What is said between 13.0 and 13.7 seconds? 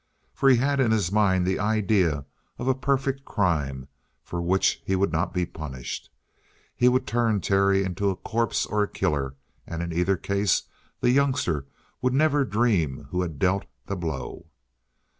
who had dealt